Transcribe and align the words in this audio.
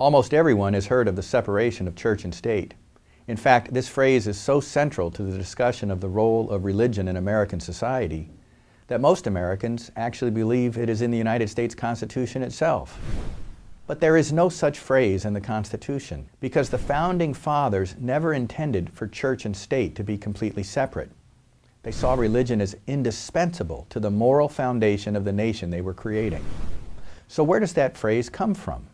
Almost 0.00 0.32
everyone 0.32 0.72
has 0.72 0.86
heard 0.86 1.08
of 1.08 1.16
the 1.16 1.22
separation 1.22 1.86
of 1.86 1.94
church 1.94 2.24
and 2.24 2.34
state. 2.34 2.72
In 3.28 3.36
fact, 3.36 3.74
this 3.74 3.86
phrase 3.86 4.26
is 4.26 4.40
so 4.40 4.58
central 4.58 5.10
to 5.10 5.22
the 5.22 5.36
discussion 5.36 5.90
of 5.90 6.00
the 6.00 6.08
role 6.08 6.48
of 6.48 6.64
religion 6.64 7.06
in 7.06 7.18
American 7.18 7.60
society 7.60 8.30
that 8.86 9.02
most 9.02 9.26
Americans 9.26 9.90
actually 9.96 10.30
believe 10.30 10.78
it 10.78 10.88
is 10.88 11.02
in 11.02 11.10
the 11.10 11.18
United 11.18 11.50
States 11.50 11.74
Constitution 11.74 12.42
itself. 12.42 12.98
But 13.86 14.00
there 14.00 14.16
is 14.16 14.32
no 14.32 14.48
such 14.48 14.78
phrase 14.78 15.26
in 15.26 15.34
the 15.34 15.40
Constitution 15.40 16.30
because 16.40 16.70
the 16.70 16.78
founding 16.78 17.34
fathers 17.34 17.94
never 17.98 18.32
intended 18.32 18.88
for 18.94 19.06
church 19.06 19.44
and 19.44 19.54
state 19.54 19.94
to 19.96 20.02
be 20.02 20.16
completely 20.16 20.62
separate. 20.62 21.10
They 21.82 21.92
saw 21.92 22.14
religion 22.14 22.62
as 22.62 22.74
indispensable 22.86 23.86
to 23.90 24.00
the 24.00 24.10
moral 24.10 24.48
foundation 24.48 25.14
of 25.14 25.26
the 25.26 25.32
nation 25.32 25.68
they 25.68 25.82
were 25.82 25.92
creating. 25.92 26.44
So, 27.28 27.44
where 27.44 27.60
does 27.60 27.74
that 27.74 27.98
phrase 27.98 28.30
come 28.30 28.54
from? 28.54 28.86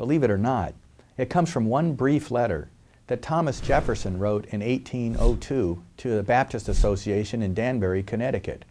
Believe 0.00 0.22
it 0.22 0.30
or 0.30 0.38
not, 0.38 0.72
it 1.18 1.28
comes 1.28 1.52
from 1.52 1.66
one 1.66 1.92
brief 1.92 2.30
letter 2.30 2.70
that 3.08 3.20
Thomas 3.20 3.60
Jefferson 3.60 4.18
wrote 4.18 4.46
in 4.46 4.60
1802 4.60 5.82
to 5.98 6.16
the 6.16 6.22
Baptist 6.22 6.70
Association 6.70 7.42
in 7.42 7.52
Danbury, 7.52 8.02
Connecticut. 8.02 8.64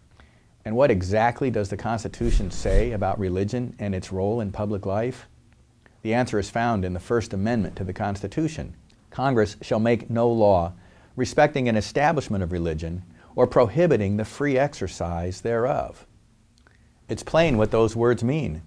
And 0.66 0.76
what 0.76 0.90
exactly 0.90 1.52
does 1.52 1.70
the 1.70 1.78
Constitution 1.78 2.50
say 2.50 2.94
about 2.94 3.20
religion 3.20 3.76
and 3.78 3.94
its 3.94 4.12
role 4.12 4.42
in 4.42 4.52
public 4.52 4.88
life? 4.88 5.28
The 6.02 6.16
answer 6.16 6.40
is 6.40 6.50
found 6.50 6.84
in 6.84 6.94
the 6.94 7.00
First 7.00 7.32
Amendment 7.32 7.76
to 7.76 7.84
the 7.84 7.94
Constitution. 7.94 8.74
Congress 9.12 9.56
shall 9.62 9.80
make 9.80 10.10
no 10.10 10.28
law 10.32 10.74
respecting 11.16 11.70
an 11.70 11.78
establishment 11.78 12.44
of 12.44 12.52
religion 12.52 13.04
or 13.36 13.46
prohibiting 13.46 14.18
the 14.18 14.26
free 14.26 14.58
exercise 14.58 15.42
thereof. 15.42 16.08
It's 17.08 17.22
plain 17.22 17.60
what 17.60 17.70
those 17.70 17.96
words 17.96 18.24
mean. 18.24 18.64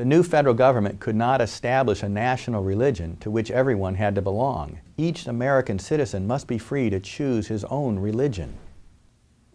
The 0.00 0.06
new 0.06 0.22
federal 0.22 0.54
government 0.54 0.98
could 0.98 1.14
not 1.14 1.42
establish 1.42 2.02
a 2.02 2.08
national 2.08 2.64
religion 2.64 3.18
to 3.20 3.30
which 3.30 3.50
everyone 3.50 3.96
had 3.96 4.14
to 4.14 4.22
belong. 4.22 4.78
Each 4.96 5.26
American 5.26 5.78
citizen 5.78 6.26
must 6.26 6.46
be 6.46 6.56
free 6.56 6.88
to 6.88 6.98
choose 6.98 7.48
his 7.48 7.64
own 7.64 7.98
religion. 7.98 8.56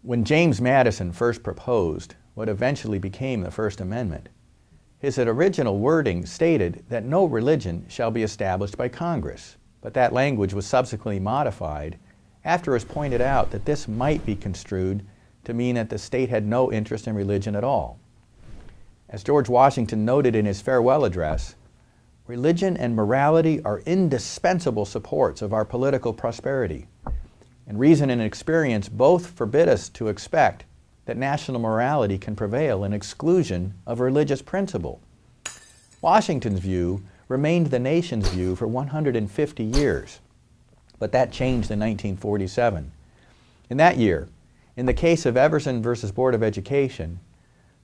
When 0.02 0.22
James 0.22 0.60
Madison 0.60 1.10
first 1.10 1.42
proposed 1.42 2.14
what 2.34 2.48
eventually 2.48 3.00
became 3.00 3.40
the 3.40 3.50
First 3.50 3.80
Amendment, 3.80 4.28
his 5.00 5.18
original 5.18 5.80
wording 5.80 6.24
stated 6.24 6.84
that 6.90 7.04
no 7.04 7.24
religion 7.24 7.84
shall 7.88 8.12
be 8.12 8.22
established 8.22 8.76
by 8.76 8.88
Congress, 8.88 9.56
but 9.80 9.94
that 9.94 10.12
language 10.12 10.54
was 10.54 10.64
subsequently 10.64 11.18
modified 11.18 11.98
after 12.44 12.70
it 12.70 12.74
was 12.74 12.84
pointed 12.84 13.20
out 13.20 13.50
that 13.50 13.64
this 13.64 13.88
might 13.88 14.24
be 14.24 14.36
construed 14.36 15.04
to 15.42 15.54
mean 15.54 15.74
that 15.74 15.90
the 15.90 15.98
state 15.98 16.28
had 16.28 16.46
no 16.46 16.70
interest 16.70 17.08
in 17.08 17.16
religion 17.16 17.56
at 17.56 17.64
all. 17.64 17.98
As 19.08 19.22
George 19.22 19.48
Washington 19.48 20.04
noted 20.04 20.34
in 20.34 20.46
his 20.46 20.60
farewell 20.60 21.04
address, 21.04 21.54
religion 22.26 22.76
and 22.76 22.96
morality 22.96 23.62
are 23.62 23.80
indispensable 23.80 24.84
supports 24.84 25.42
of 25.42 25.52
our 25.52 25.64
political 25.64 26.12
prosperity, 26.12 26.88
and 27.66 27.78
reason 27.78 28.10
and 28.10 28.20
experience 28.20 28.88
both 28.88 29.28
forbid 29.28 29.68
us 29.68 29.88
to 29.90 30.08
expect 30.08 30.64
that 31.04 31.16
national 31.16 31.60
morality 31.60 32.18
can 32.18 32.34
prevail 32.34 32.82
in 32.82 32.92
exclusion 32.92 33.74
of 33.86 34.00
religious 34.00 34.42
principle. 34.42 35.00
Washington's 36.02 36.58
view 36.58 37.02
remained 37.28 37.68
the 37.68 37.78
nation's 37.78 38.28
view 38.28 38.56
for 38.56 38.66
150 38.66 39.64
years. 39.64 40.20
But 40.98 41.12
that 41.12 41.32
changed 41.32 41.70
in 41.70 41.78
1947. 41.78 42.90
In 43.70 43.76
that 43.76 43.96
year, 43.96 44.28
in 44.76 44.86
the 44.86 44.94
case 44.94 45.26
of 45.26 45.36
Everson 45.36 45.82
versus 45.82 46.12
Board 46.12 46.34
of 46.34 46.42
Education, 46.42 47.20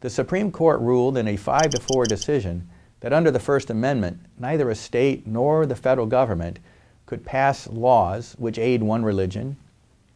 the 0.03 0.11
Supreme 0.11 0.51
Court 0.51 0.81
ruled 0.81 1.17
in 1.17 1.29
a 1.29 1.37
5 1.37 1.71
to 1.71 1.81
4 1.81 2.07
decision 2.07 2.69
that 3.01 3.13
under 3.13 3.31
the 3.31 3.39
First 3.39 3.71
Amendment, 3.71 4.19
neither 4.37 4.69
a 4.69 4.75
state 4.75 5.29
nor 5.29 5.65
the 5.65 5.77
federal 5.77 6.09
government 6.09 6.59
could 7.07 7.25
pass 7.25 7.69
laws 7.69 8.35
which 8.37 8.59
aid 8.59 8.83
one 8.83 9.05
religion, 9.05 9.57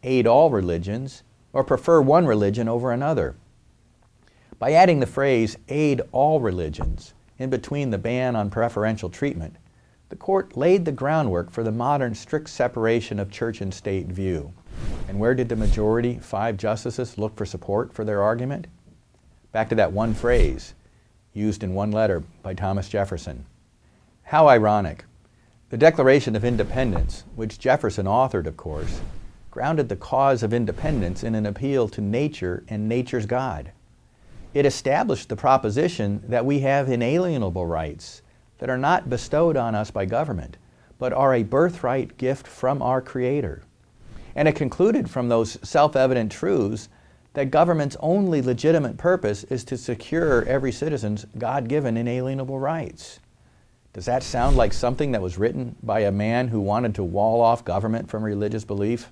aid 0.03 0.27
all 0.27 0.51
religions, 0.51 1.23
or 1.53 1.63
prefer 1.63 2.01
one 2.01 2.27
religion 2.27 2.69
over 2.69 2.91
another. 2.91 3.37
By 4.59 4.73
adding 4.73 4.99
the 4.99 5.07
phrase 5.07 5.57
aid 5.69 6.03
all 6.11 6.41
religions 6.41 7.15
in 7.39 7.49
between 7.49 7.91
the 7.91 7.99
ban 7.99 8.35
on 8.35 8.51
preferential 8.51 9.09
treatment, 9.09 9.55
the 10.09 10.17
court 10.17 10.57
laid 10.57 10.85
the 10.85 10.91
groundwork 10.91 11.53
for 11.53 11.63
the 11.63 11.71
modern 11.71 12.17
strict 12.17 12.49
separation 12.49 13.21
of 13.21 13.31
church 13.31 13.61
and 13.61 13.73
state 13.73 14.07
view. 14.07 14.53
And 15.09 15.21
where 15.21 15.35
did 15.35 15.49
the 15.49 15.55
majority, 15.55 16.19
five 16.19 16.57
justices, 16.57 17.19
look 17.19 17.37
for 17.37 17.47
support 17.47 17.93
for 17.93 18.05
their 18.05 18.23
argument? 18.23 18.67
Back 19.57 19.71
to 19.71 19.75
that 19.77 19.93
one 19.93 20.13
phrase 20.13 20.75
used 21.33 21.63
in 21.63 21.73
one 21.73 21.91
letter 21.91 22.23
by 22.43 22.53
Thomas 22.53 22.91
Jefferson. 22.91 23.47
How 24.25 24.49
ironic. 24.49 25.07
The 25.71 25.79
Declaration 25.79 26.37
of 26.37 26.45
Independence, 26.45 27.25
which 27.37 27.59
Jefferson 27.59 28.05
authored, 28.05 28.45
of 28.45 28.59
course, 28.59 29.01
grounded 29.51 29.89
the 29.89 29.97
cause 29.97 30.43
of 30.43 30.53
independence 30.53 31.25
in 31.25 31.35
an 31.35 31.47
appeal 31.47 31.89
to 31.89 32.03
nature 32.03 32.65
and 32.69 32.87
nature's 32.87 33.25
God. 33.25 33.73
It 34.53 34.67
established 34.67 35.31
the 35.31 35.37
proposition 35.37 36.23
that 36.29 36.45
we 36.45 36.59
have 36.59 36.91
inalienable 36.91 37.65
rights 37.65 38.21
that 38.59 38.69
are 38.69 38.77
not 38.77 39.09
bestowed 39.09 39.57
on 39.57 39.75
us 39.75 39.91
by 39.91 40.05
government, 40.05 40.59
but 40.99 41.15
are 41.15 41.33
a 41.33 41.45
birthright 41.45 42.19
gift 42.19 42.47
from 42.47 42.83
our 42.83 43.01
Creator. 43.01 43.63
And 44.35 44.49
it 44.49 44.55
concluded 44.55 45.09
from 45.09 45.31
those 45.31 45.59
self 45.63 45.97
evident 45.97 46.31
truths 46.31 46.91
that 47.37 47.51
government's 47.51 47.99
only 48.01 48.41
legitimate 48.41 48.97
purpose 48.97 49.45
is 49.45 49.63
to 49.63 49.77
secure 49.77 50.43
every 50.47 50.73
citizen's 50.73 51.27
God 51.37 51.69
given 51.69 51.99
inalienable 51.99 52.59
rights. 52.59 53.21
Does 53.93 54.07
that 54.07 54.23
sound 54.23 54.57
like 54.57 54.73
something 54.73 55.13
that 55.13 55.21
was 55.21 55.37
written 55.37 55.77
by 55.83 56.01
a 56.01 56.11
man 56.11 56.49
who 56.49 56.63
wanted 56.63 56.95
to 56.95 57.05
wall 57.05 57.43
off 57.43 57.63
government 57.63 58.09
from 58.09 58.23
religious 58.23 58.65
belief? 58.65 59.11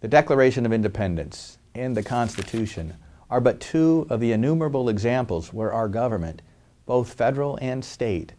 The 0.00 0.08
Declaration 0.08 0.66
of 0.66 0.72
Independence 0.72 1.58
and 1.72 1.96
the 1.96 2.02
Constitution 2.02 2.94
are 3.30 3.40
but 3.40 3.60
two 3.60 4.08
of 4.10 4.18
the 4.18 4.32
innumerable 4.32 4.88
examples 4.88 5.52
where 5.52 5.72
our 5.72 5.86
government 5.86 6.42
both 6.84 7.14
federal 7.14 7.56
and 7.62 7.84
state, 7.84 8.32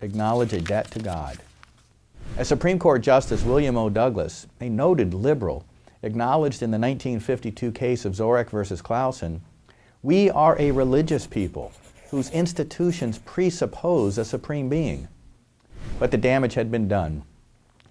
acknowledge 0.00 0.54
a 0.54 0.60
debt 0.62 0.90
to 0.92 1.00
God. 1.00 1.36
As 2.38 2.48
Supreme 2.48 2.78
Court 2.78 3.02
Justice 3.02 3.42
William 3.42 3.76
O. 3.76 3.90
Douglas, 3.90 4.46
a 4.58 4.70
noted 4.70 5.12
liberal, 5.12 5.66
acknowledged 6.02 6.62
in 6.62 6.70
the 6.70 6.78
1952 6.78 7.72
case 7.72 8.04
of 8.04 8.14
Zorach 8.14 8.50
versus 8.50 8.82
Clauson, 8.82 9.40
we 10.02 10.30
are 10.30 10.56
a 10.60 10.70
religious 10.70 11.26
people 11.26 11.72
whose 12.10 12.30
institutions 12.30 13.18
presuppose 13.18 14.18
a 14.18 14.24
supreme 14.24 14.68
being. 14.68 15.08
But 15.98 16.10
the 16.10 16.18
damage 16.18 16.54
had 16.54 16.70
been 16.70 16.88
done. 16.88 17.24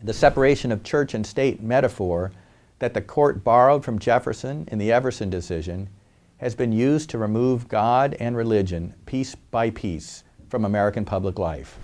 The 0.01 0.13
separation 0.13 0.71
of 0.71 0.83
church 0.83 1.13
and 1.13 1.25
state 1.25 1.61
metaphor 1.61 2.31
that 2.79 2.94
the 2.94 3.01
court 3.01 3.44
borrowed 3.44 3.83
from 3.83 3.99
Jefferson 3.99 4.67
in 4.71 4.77
the 4.77 4.91
Everson 4.91 5.29
decision 5.29 5.89
has 6.38 6.55
been 6.55 6.71
used 6.71 7.09
to 7.09 7.17
remove 7.17 7.67
God 7.67 8.15
and 8.19 8.35
religion 8.35 8.94
piece 9.05 9.35
by 9.35 9.69
piece 9.69 10.23
from 10.49 10.65
American 10.65 11.05
public 11.05 11.39
life. 11.39 11.77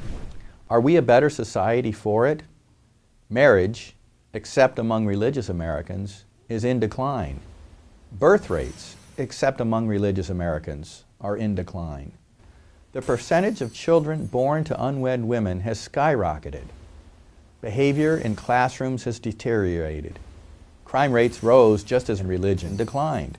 Are 0.69 0.81
we 0.81 0.95
a 0.95 1.01
better 1.01 1.29
society 1.29 1.91
for 1.91 2.27
it? 2.27 2.43
Marriage, 3.29 3.95
except 4.33 4.79
among 4.79 5.05
religious 5.05 5.49
Americans, 5.49 6.25
is 6.47 6.63
in 6.63 6.79
decline. 6.79 7.39
Birth 8.11 8.49
rates, 8.49 8.95
except 9.17 9.61
among 9.61 9.87
religious 9.87 10.29
Americans, 10.29 11.03
are 11.19 11.37
in 11.37 11.55
decline. 11.55 12.13
The 12.93 13.01
percentage 13.01 13.61
of 13.61 13.73
children 13.73 14.25
born 14.25 14.63
to 14.65 14.83
unwed 14.83 15.23
women 15.23 15.61
has 15.61 15.87
skyrocketed. 15.87 16.65
Behavior 17.61 18.17
in 18.17 18.35
classrooms 18.35 19.05
has 19.05 19.19
deteriorated. 19.19 20.19
Crime 20.83 21.13
rates 21.13 21.41
rose 21.41 21.83
just 21.83 22.09
as 22.09 22.21
religion 22.21 22.75
declined. 22.75 23.37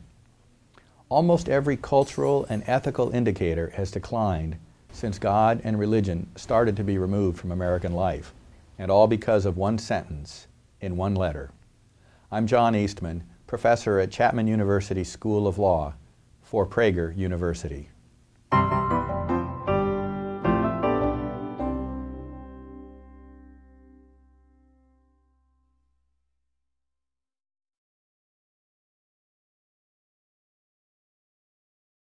Almost 1.11 1.49
every 1.49 1.77
cultural 1.77 2.47
and 2.49 2.63
ethical 2.67 3.11
indicator 3.11 3.73
has 3.77 3.91
declined 3.91 4.57
since 4.93 5.19
God 5.19 5.61
and 5.65 5.79
religion 5.79 6.31
started 6.37 6.77
to 6.77 6.85
be 6.85 6.97
removed 6.97 7.39
from 7.39 7.53
American 7.53 7.93
life, 7.93 8.33
and 8.79 8.91
all 8.91 9.07
because 9.07 9.45
of 9.45 9.57
one 9.57 9.79
sentence 9.79 10.47
in 10.83 10.97
one 10.97 11.15
letter. 11.15 11.53
I'm 12.31 12.47
John 12.47 12.75
Eastman, 12.75 13.23
professor 13.47 14.01
at 14.01 14.11
Chapman 14.11 14.49
University 14.49 15.05
School 15.05 15.47
of 15.47 15.57
Law 15.57 15.95
for 16.43 16.67
Prager 16.67 17.17
University. 17.17 17.89